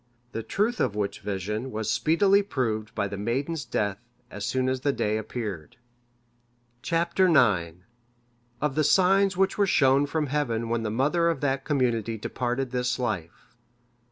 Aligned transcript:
The 0.31 0.41
truth 0.41 0.79
of 0.79 0.95
which 0.95 1.19
vision 1.19 1.69
was 1.69 1.91
speedily 1.91 2.41
proved 2.41 2.95
by 2.95 3.07
the 3.07 3.19
maiden's 3.19 3.63
death 3.63 3.99
as 4.31 4.43
soon 4.47 4.67
as 4.67 4.81
the 4.81 4.91
day 4.91 5.15
appeared. 5.15 5.77
Chap. 6.81 7.19
IX. 7.19 7.75
Of 8.61 8.73
the 8.73 8.83
signs 8.83 9.37
which 9.37 9.59
were 9.59 9.67
shown 9.67 10.07
from 10.07 10.25
Heaven 10.25 10.69
when 10.69 10.81
the 10.81 10.89
mother 10.89 11.29
of 11.29 11.41
that 11.41 11.65
community 11.65 12.17
departed 12.17 12.71
this 12.71 12.97
life. 12.97 13.53